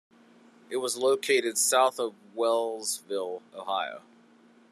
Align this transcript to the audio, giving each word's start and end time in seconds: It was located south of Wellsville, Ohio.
It 0.71 0.77
was 0.77 0.97
located 0.97 1.59
south 1.59 1.99
of 1.99 2.15
Wellsville, 2.33 3.43
Ohio. 3.53 4.01